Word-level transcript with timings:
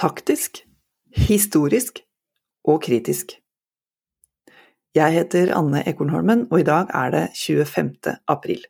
taktisk, 0.00 0.62
historisk 1.28 2.00
og 2.64 2.80
kritisk. 2.86 3.34
Jeg 4.96 5.12
heter 5.12 5.52
Anne 5.54 5.82
Ekornholmen, 5.86 6.46
og 6.50 6.62
i 6.62 6.66
dag 6.66 6.88
er 6.96 7.12
det 7.12 7.24
25. 7.36 8.14
april. 8.32 8.64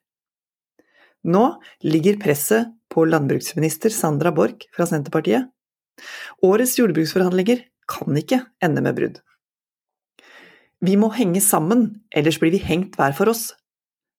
Nå 1.22 1.44
ligger 1.86 2.18
presset 2.20 2.72
på 2.90 3.04
landbruksminister 3.06 3.94
Sandra 3.94 4.32
Borch 4.34 4.66
fra 4.74 4.88
Senterpartiet. 4.90 5.46
Årets 6.42 6.74
jordbruksforhandlinger 6.80 7.62
kan 7.90 8.18
ikke 8.18 8.42
ende 8.64 8.82
med 8.82 8.98
brudd. 8.98 9.22
Vi 10.80 10.96
må 10.96 11.12
henge 11.14 11.44
sammen, 11.44 12.02
ellers 12.10 12.40
blir 12.40 12.56
vi 12.56 12.64
hengt 12.64 12.98
hver 12.98 13.14
for 13.14 13.30
oss. 13.30 13.52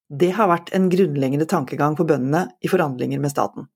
Det 0.07 0.32
har 0.37 0.47
vært 0.51 0.71
en 0.78 0.87
grunnleggende 0.93 1.50
tankegang 1.50 1.97
for 2.00 2.07
bøndene 2.07 2.47
i 2.61 2.71
forhandlinger 2.71 3.19
med 3.19 3.33
staten. 3.33 3.68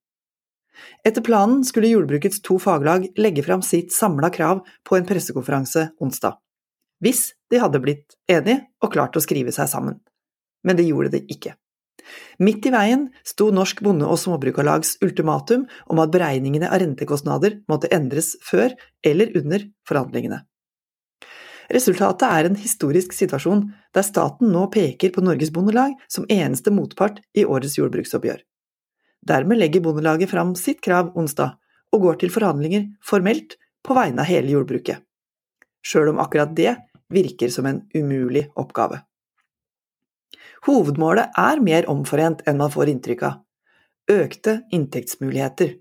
Etter 1.07 1.23
planen 1.25 1.63
skulle 1.67 1.91
jordbrukets 1.91 2.41
to 2.45 2.57
faglag 2.61 3.07
legge 3.19 3.43
fram 3.45 3.63
sitt 3.65 3.93
samla 3.93 4.29
krav 4.33 4.63
på 4.87 4.97
en 4.97 5.05
pressekonferanse 5.07 5.89
onsdag. 6.01 6.39
Hvis 7.03 7.33
de 7.51 7.59
hadde 7.61 7.81
blitt 7.83 8.15
enige 8.31 8.65
og 8.83 8.93
klart 8.95 9.17
å 9.17 9.23
skrive 9.23 9.53
seg 9.55 9.69
sammen. 9.71 9.99
Men 10.65 10.79
det 10.79 10.87
gjorde 10.87 11.13
de 11.17 11.25
ikke. 11.31 11.53
Midt 12.39 12.65
i 12.67 12.71
veien 12.73 13.07
sto 13.25 13.49
Norsk 13.53 13.81
Bonde- 13.85 14.07
og 14.09 14.19
Småbrukarlags 14.21 14.95
ultimatum 15.05 15.65
om 15.91 16.01
at 16.03 16.11
beregningene 16.13 16.69
av 16.69 16.81
rentekostnader 16.83 17.61
måtte 17.71 17.89
endres 17.95 18.35
før 18.45 18.75
eller 19.05 19.31
under 19.37 19.65
forhandlingene. 19.87 20.41
Resultatet 21.73 22.27
er 22.29 22.45
en 22.45 22.57
historisk 22.59 23.15
situasjon 23.15 23.63
der 23.95 24.05
staten 24.05 24.51
nå 24.53 24.67
peker 24.73 25.13
på 25.15 25.23
Norges 25.25 25.53
Bondelag 25.53 25.95
som 26.11 26.27
eneste 26.29 26.73
motpart 26.73 27.23
i 27.33 27.45
årets 27.45 27.79
jordbruksoppgjør. 27.79 28.43
Dermed 29.25 29.57
legger 29.57 29.81
Bondelaget 29.81 30.29
fram 30.29 30.53
sitt 30.55 30.81
krav 30.85 31.11
onsdag, 31.17 31.57
og 31.93 32.01
går 32.01 32.19
til 32.21 32.33
forhandlinger 32.33 32.89
formelt 33.05 33.57
på 33.85 33.95
vegne 33.97 34.21
av 34.21 34.29
hele 34.29 34.51
jordbruket. 34.53 35.01
Sjøl 35.85 36.11
om 36.11 36.21
akkurat 36.21 36.53
det 36.57 36.75
virker 37.13 37.51
som 37.53 37.67
en 37.69 37.83
umulig 37.93 38.47
oppgave. 38.57 39.01
Hovedmålet 40.65 41.35
er 41.37 41.61
mer 41.61 41.87
omforent 41.91 42.41
enn 42.49 42.57
man 42.57 42.73
får 42.73 42.89
inntrykk 42.89 43.25
av. 43.27 43.41
Økte 44.09 44.59
inntektsmuligheter. 44.73 45.75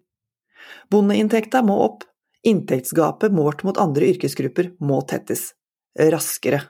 Bondeinntekta 0.92 1.62
må 1.64 1.78
opp, 1.84 2.04
inntektsgapet 2.44 3.32
målt 3.32 3.64
mot 3.64 3.80
andre 3.80 4.08
yrkesgrupper 4.12 4.74
må 4.84 5.00
tettes. 5.08 5.52
Raskere. 5.96 6.60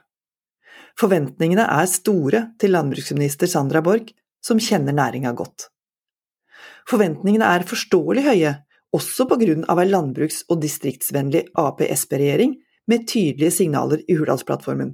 Forventningene 0.99 1.65
er 1.67 1.87
store 1.91 2.41
til 2.59 2.75
landbruksminister 2.75 3.51
Sandra 3.51 3.81
Borch, 3.83 4.13
som 4.43 4.61
kjenner 4.61 4.95
næringa 4.95 5.33
godt. 5.35 5.69
Forventningene 6.89 7.47
er 7.57 7.65
forståelig 7.65 8.23
høye, 8.27 8.51
også 8.95 9.25
på 9.27 9.37
grunn 9.41 9.65
av 9.71 9.81
en 9.81 9.89
landbruks- 9.91 10.43
og 10.49 10.61
distriktsvennlig 10.61 11.47
Ap-Sp-regjering 11.57 12.55
med 12.87 13.07
tydelige 13.09 13.51
signaler 13.51 14.03
i 14.07 14.17
Hurdalsplattformen, 14.19 14.93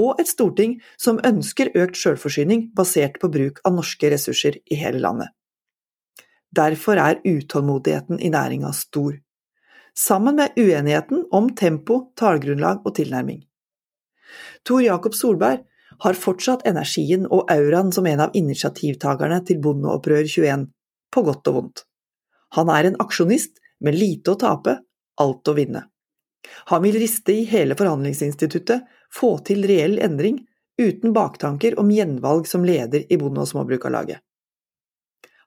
og 0.00 0.20
et 0.22 0.30
storting 0.30 0.78
som 0.98 1.20
ønsker 1.26 1.74
økt 1.76 1.98
sjølforsyning 2.00 2.70
basert 2.76 3.20
på 3.20 3.28
bruk 3.32 3.60
av 3.68 3.76
norske 3.76 4.10
ressurser 4.10 4.56
i 4.64 4.80
hele 4.80 5.02
landet. 5.04 5.28
Derfor 6.56 6.98
er 6.98 7.20
utålmodigheten 7.22 8.18
i 8.18 8.32
næringa 8.32 8.72
stor, 8.74 9.20
sammen 9.94 10.40
med 10.40 10.56
uenigheten 10.56 11.26
om 11.30 11.52
tempo, 11.54 12.10
tallgrunnlag 12.16 12.80
og 12.86 12.96
tilnærming. 12.96 13.44
Tor 14.64 14.82
Jakob 14.82 15.14
Solberg 15.14 15.66
har 16.00 16.16
fortsatt 16.16 16.66
energien 16.66 17.26
og 17.28 17.50
auraen 17.52 17.92
som 17.92 18.06
en 18.08 18.22
av 18.24 18.34
initiativtakerne 18.34 19.42
til 19.46 19.60
Bondeopprør 19.62 20.24
21, 20.24 20.70
på 21.10 21.22
godt 21.26 21.50
og 21.50 21.56
vondt. 21.58 21.84
Han 22.56 22.70
er 22.72 22.88
en 22.88 22.98
aksjonist 23.02 23.60
med 23.84 23.96
lite 23.98 24.34
å 24.34 24.38
tape, 24.40 24.76
alt 25.20 25.48
å 25.48 25.56
vinne. 25.56 25.84
Han 26.72 26.82
vil 26.82 26.98
riste 26.98 27.34
i 27.34 27.44
hele 27.48 27.76
forhandlingsinstituttet, 27.78 28.86
få 29.12 29.36
til 29.46 29.66
reell 29.68 29.98
endring, 30.02 30.40
uten 30.80 31.12
baktanker 31.12 31.76
om 31.80 31.90
gjenvalg 31.92 32.46
som 32.48 32.64
leder 32.64 33.04
i 33.12 33.18
Bonde- 33.20 33.42
og 33.44 33.50
Småbrukarlaget. 33.50 34.22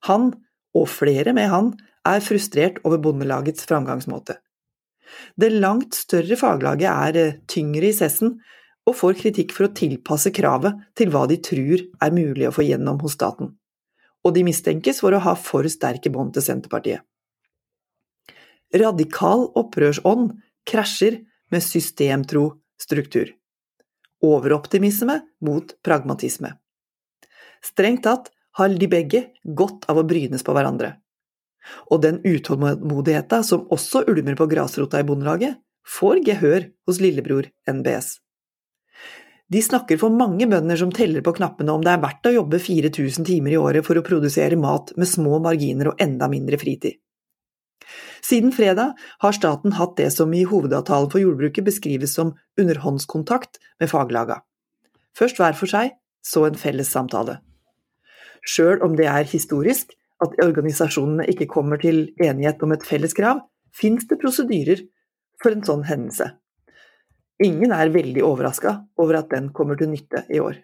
Han, 0.09 0.33
og 0.75 0.89
flere 0.91 1.33
med 1.33 1.49
han, 1.49 1.71
er 2.05 2.23
frustrert 2.23 2.81
over 2.83 2.99
Bondelagets 3.01 3.65
framgangsmåte. 3.65 4.37
Det 5.39 5.49
langt 5.53 5.95
større 5.95 6.35
faglaget 6.37 6.89
er 6.91 7.19
eh, 7.21 7.35
tyngre 7.47 7.89
i 7.89 7.95
sessen, 7.95 8.37
og 8.83 8.97
får 8.99 9.15
kritikk 9.21 9.53
for 9.55 9.69
å 9.69 9.73
tilpasse 9.75 10.33
kravet 10.35 10.81
til 10.99 11.13
hva 11.13 11.23
de 11.31 11.39
tror 11.39 11.85
er 12.03 12.15
mulig 12.15 12.49
å 12.49 12.55
få 12.55 12.65
gjennom 12.67 12.99
hos 12.99 13.15
staten 13.15 13.53
og 14.23 14.35
de 14.35 14.45
mistenkes 14.47 15.01
for 15.03 15.15
å 15.15 15.21
ha 15.23 15.35
for 15.39 15.67
sterke 15.71 16.11
bånd 16.13 16.33
til 16.35 16.45
Senterpartiet. 16.45 17.03
Radikal 18.73 19.45
opprørsånd 19.59 20.31
krasjer 20.65 21.19
med 21.53 21.61
systemtro 21.61 22.47
struktur. 22.81 23.29
Overoptimisme 24.23 25.19
mot 25.45 25.75
pragmatisme. 25.85 26.55
Strengt 27.63 28.03
tatt 28.07 28.31
har 28.57 28.73
de 28.73 28.89
begge 28.89 29.23
godt 29.43 29.85
av 29.91 29.99
å 29.99 30.07
brynes 30.07 30.43
på 30.45 30.55
hverandre. 30.55 30.95
Og 31.91 32.01
den 32.03 32.19
utålmodigheta 32.25 33.41
som 33.45 33.67
også 33.71 34.03
ulmer 34.11 34.35
på 34.39 34.47
grasrota 34.51 34.99
i 34.99 35.07
Bondelaget, 35.07 35.59
får 35.83 36.21
gehør 36.27 36.67
hos 36.87 36.99
lillebror 37.03 37.49
NBS. 37.69 38.17
De 39.53 39.61
snakker 39.61 39.99
for 40.01 40.09
mange 40.09 40.47
bønder 40.49 40.79
som 40.79 40.91
teller 40.95 41.21
på 41.21 41.35
knappene 41.37 41.75
om 41.75 41.83
det 41.85 41.91
er 41.93 42.01
verdt 42.01 42.25
å 42.25 42.33
jobbe 42.33 42.57
4000 42.63 43.27
timer 43.27 43.53
i 43.53 43.59
året 43.61 43.85
for 43.85 43.99
å 43.99 44.05
produsere 44.05 44.57
mat 44.57 44.89
med 44.97 45.09
små 45.09 45.37
marginer 45.43 45.91
og 45.91 46.01
enda 46.01 46.29
mindre 46.31 46.57
fritid. 46.57 46.97
Siden 48.23 48.53
fredag 48.55 48.95
har 49.21 49.35
staten 49.35 49.75
hatt 49.77 49.97
det 49.99 50.09
som 50.15 50.33
i 50.33 50.45
hovedavtalen 50.47 51.11
for 51.11 51.21
jordbruket 51.21 51.67
beskrives 51.67 52.15
som 52.17 52.31
underhåndskontakt 52.57 53.59
med 53.83 53.91
faglaga. 53.91 54.39
Først 55.13 55.37
hver 55.37 55.57
for 55.59 55.69
seg, 55.69 55.91
så 56.23 56.47
en 56.47 56.57
felles 56.57 56.89
samtale. 56.89 57.41
Sjøl 58.47 58.81
om 58.81 58.95
det 58.97 59.09
er 59.11 59.27
historisk 59.27 59.91
at 60.23 60.37
organisasjonene 60.41 61.27
ikke 61.29 61.51
kommer 61.51 61.81
til 61.83 62.07
enighet 62.23 62.63
om 62.63 62.73
et 62.73 62.87
felles 62.87 63.13
krav, 63.13 63.43
fins 63.75 64.07
det 64.09 64.17
prosedyrer 64.23 64.81
for 65.43 65.53
en 65.53 65.65
sånn 65.67 65.85
hendelse. 65.85 66.31
Ingen 67.41 67.71
er 67.73 67.89
veldig 67.93 68.21
overraska 68.25 68.75
over 69.01 69.17
at 69.23 69.31
den 69.33 69.49
kommer 69.55 69.79
til 69.79 69.89
nytte 69.89 70.25
i 70.29 70.41
år. 70.43 70.59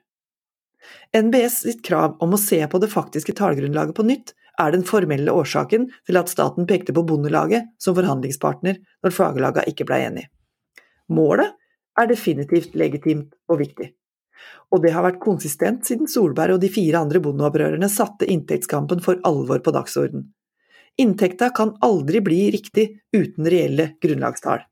NBS 1.15 1.61
sitt 1.65 1.81
krav 1.83 2.17
om 2.23 2.35
å 2.35 2.39
se 2.39 2.59
på 2.69 2.79
det 2.79 2.91
faktiske 2.91 3.33
tallgrunnlaget 3.35 3.97
på 3.97 4.05
nytt 4.05 4.35
er 4.61 4.73
den 4.75 4.85
formelle 4.85 5.33
årsaken 5.33 5.87
til 6.07 6.19
at 6.19 6.31
staten 6.31 6.67
pekte 6.69 6.93
på 6.95 7.03
Bondelaget 7.07 7.71
som 7.81 7.97
forhandlingspartner 7.97 8.77
når 9.03 9.15
faglaga 9.15 9.65
ikke 9.71 9.87
ble 9.89 10.01
enig. 10.05 10.25
Målet 11.09 11.55
er 11.99 12.09
definitivt 12.11 12.75
legitimt 12.77 13.33
og 13.49 13.63
viktig. 13.63 13.89
Og 14.71 14.83
det 14.83 14.93
har 14.93 15.03
vært 15.03 15.23
konsistent 15.23 15.87
siden 15.87 16.07
Solberg 16.07 16.55
og 16.55 16.63
de 16.63 16.69
fire 16.71 17.01
andre 17.01 17.19
bondeopprørerne 17.23 17.89
satte 17.91 18.29
inntektskampen 18.29 19.01
for 19.03 19.19
alvor 19.27 19.59
på 19.65 19.73
dagsorden. 19.75 20.29
Inntekta 20.99 21.49
kan 21.55 21.73
aldri 21.83 22.21
bli 22.23 22.43
riktig 22.53 22.91
uten 23.15 23.47
reelle 23.49 23.95
grunnlagstall 24.03 24.63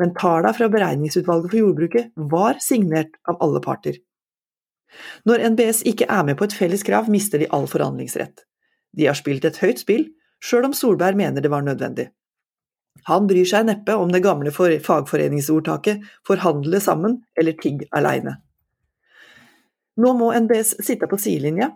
men 0.00 0.14
tallene 0.18 0.54
fra 0.56 0.68
Beregningsutvalget 0.72 1.52
for 1.52 1.60
jordbruket 1.60 2.10
var 2.32 2.58
signert 2.64 3.16
av 3.28 3.38
alle 3.44 3.62
parter. 3.64 4.00
Når 5.26 5.42
NBS 5.54 5.82
ikke 5.90 6.08
er 6.10 6.26
med 6.26 6.38
på 6.38 6.46
et 6.48 6.56
felles 6.56 6.84
krav, 6.86 7.08
mister 7.10 7.42
de 7.42 7.48
all 7.50 7.66
forhandlingsrett. 7.70 8.44
De 8.94 9.08
har 9.08 9.18
spilt 9.18 9.44
et 9.44 9.58
høyt 9.62 9.82
spill, 9.82 10.04
sjøl 10.44 10.68
om 10.68 10.76
Solberg 10.76 11.18
mener 11.18 11.42
det 11.42 11.50
var 11.50 11.64
nødvendig. 11.66 12.10
Han 13.10 13.26
bryr 13.26 13.46
seg 13.48 13.66
neppe 13.66 13.96
om 13.98 14.12
det 14.12 14.22
gamle 14.24 14.52
fagforeningsordtaket 14.54 16.04
'forhandle 16.26 16.80
sammen' 16.80 17.22
eller 17.36 17.52
'tigg 17.52 17.88
aleine'. 17.90 18.36
Nå 19.96 20.12
må 20.18 20.32
NBS 20.34 20.76
sitte 20.82 21.06
på 21.06 21.18
sidelinja 21.18 21.70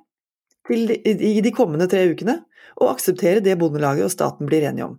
i 0.71 1.41
de 1.41 1.53
kommende 1.55 1.89
tre 1.89 2.07
ukene 2.11 2.45
og 2.77 2.91
akseptere 2.95 3.41
det 3.41 3.59
Bondelaget 3.59 4.05
og 4.05 4.11
staten 4.11 4.47
blir 4.47 4.67
enige 4.69 4.85
om. 4.85 4.99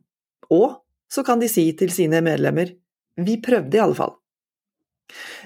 Og 0.50 0.84
så 1.10 1.24
kan 1.24 1.39
de 1.39 1.48
si 1.48 1.72
til 1.78 1.92
sine 1.92 2.22
medlemmer 2.22 2.72
vi 3.27 3.39
prøvde 3.44 3.77
i 3.77 3.83
alle 3.83 3.98
fall. 3.98 4.16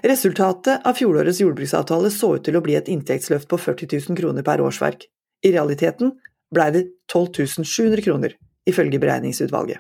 Resultatet 0.03 0.83
av 0.83 0.97
fjorårets 0.99 1.39
jordbruksavtale 1.39 2.11
så 2.11 2.33
ut 2.35 2.43
til 2.43 2.57
å 2.59 2.63
bli 2.65 2.75
et 2.75 2.89
inntektsløft 2.91 3.47
på 3.51 3.59
40 3.61 3.93
000 4.09 4.19
kroner 4.19 4.43
per 4.43 4.63
årsverk. 4.63 5.07
I 5.43 5.53
realiteten 5.55 6.11
blei 6.53 6.69
det 6.75 6.83
12 7.11 7.63
700 7.63 8.03
kroner, 8.03 8.35
ifølge 8.67 8.99
beregningsutvalget. 8.99 9.79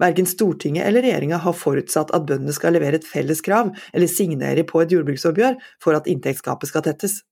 Verken 0.00 0.28
Stortinget 0.28 0.86
eller 0.86 1.04
regjeringa 1.04 1.40
har 1.42 1.56
forutsatt 1.56 2.12
at 2.14 2.26
bøndene 2.28 2.54
skal 2.54 2.76
levere 2.76 3.00
et 3.00 3.08
felles 3.08 3.40
krav 3.44 3.72
eller 3.92 4.10
signere 4.10 4.64
på 4.68 4.82
et 4.82 4.92
jordbruksoppgjør 4.92 5.58
for 5.82 5.96
at 5.96 6.08
inntektsgapet 6.10 6.68
skal 6.70 6.84
tettes. 6.86 7.22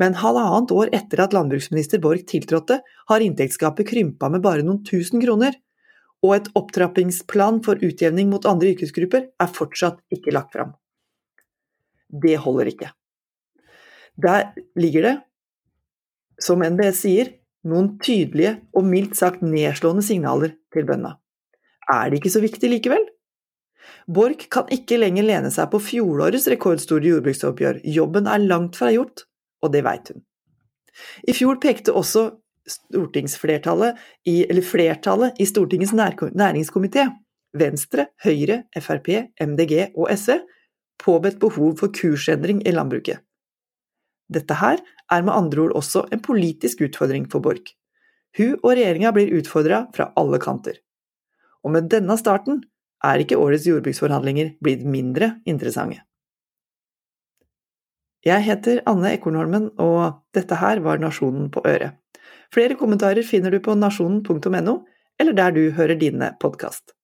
Men 0.00 0.16
halvannet 0.20 0.72
år 0.72 0.92
etter 0.96 1.22
at 1.24 1.34
landbruksminister 1.36 2.00
Borch 2.02 2.26
tiltrådte, 2.28 2.80
har 3.08 3.24
inntektsgapet 3.24 3.88
krympa 3.88 4.28
med 4.32 4.44
bare 4.44 4.64
noen 4.64 4.82
tusen 4.84 5.22
kroner, 5.22 5.56
og 6.24 6.34
et 6.36 6.50
opptrappingsplan 6.58 7.60
for 7.66 7.80
utjevning 7.84 8.30
mot 8.32 8.46
andre 8.48 8.72
yrkesgrupper 8.74 9.28
er 9.42 9.52
fortsatt 9.52 10.00
ikke 10.14 10.34
lagt 10.34 10.54
fram. 10.56 10.72
Det 12.08 12.36
holder 12.40 12.70
ikke. 12.70 12.92
Der 14.16 14.52
ligger 14.78 15.02
det, 15.02 15.16
som 16.40 16.62
NBS 16.64 17.02
sier, 17.04 17.32
noen 17.66 17.96
tydelige 18.02 18.56
og 18.76 18.86
mildt 18.86 19.16
sagt 19.18 19.42
nedslående 19.42 20.04
signaler 20.06 20.54
til 20.72 20.86
bøndene. 20.86 21.16
er 21.90 22.10
det 22.10 22.18
ikke 22.18 22.32
så 22.34 22.40
viktig 22.42 22.70
likevel? 22.70 23.04
Borch 24.06 24.48
kan 24.50 24.70
ikke 24.74 24.98
lenger 24.98 25.26
lene 25.26 25.50
seg 25.54 25.68
på 25.70 25.78
fjorårets 25.82 26.48
rekordstore 26.50 27.06
jordbruksoppgjør, 27.06 27.80
jobben 27.84 28.26
er 28.26 28.42
langt 28.42 28.78
fra 28.78 28.90
gjort, 28.94 29.26
og 29.62 29.72
det 29.74 29.82
veit 29.86 30.10
hun. 30.10 30.22
I 31.28 31.34
fjor 31.36 31.60
pekte 31.62 31.94
også 31.94 32.30
stortingsflertallet 32.70 33.96
i, 34.26 34.44
eller 34.44 34.62
flertallet 34.62 35.38
i 35.40 35.46
Stortingets 35.46 35.94
næringskomité, 35.94 37.08
Venstre, 37.56 38.08
Høyre, 38.24 38.64
Frp, 38.76 39.08
MDG 39.40 39.92
og 39.96 40.10
SV, 40.12 40.40
påbedt 41.00 41.40
behov 41.40 41.76
for 41.80 41.92
kursendring 41.94 42.62
i 42.66 42.74
landbruket. 42.74 43.22
Dette 44.32 44.56
her 44.58 44.80
er 45.12 45.22
med 45.22 45.34
andre 45.34 45.66
ord 45.66 45.76
også 45.78 46.06
en 46.12 46.22
politisk 46.22 46.82
utfordring 46.88 47.28
for 47.30 47.44
Borch. 47.44 47.76
Hun 48.36 48.56
og 48.62 48.72
regjeringa 48.74 49.12
blir 49.14 49.32
utfordra 49.38 49.86
fra 49.96 50.10
alle 50.18 50.40
kanter. 50.42 50.80
Og 51.64 51.72
med 51.72 51.88
denne 51.92 52.18
starten 52.18 52.64
er 53.04 53.22
ikke 53.22 53.38
årets 53.40 53.66
jordbruksforhandlinger 53.68 54.56
blitt 54.64 54.84
mindre 54.84 55.36
interessante. 55.48 56.02
Jeg 58.26 58.42
heter 58.42 58.80
Anne 58.90 59.12
Ekornholmen, 59.14 59.68
og 59.78 60.18
dette 60.34 60.58
her 60.58 60.80
var 60.82 60.98
Nasjonen 60.98 61.46
på 61.54 61.62
øret. 61.62 61.94
Flere 62.54 62.76
kommentarer 62.78 63.26
finner 63.26 63.50
du 63.50 63.60
på 63.60 63.74
nasjonen.no, 63.78 64.76
eller 65.20 65.32
der 65.36 65.56
du 65.56 65.62
hører 65.76 65.98
dine 65.98 66.34
podkast. 66.42 66.94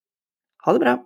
Ha 0.67 0.77
det 0.77 0.85
bra! 0.85 0.99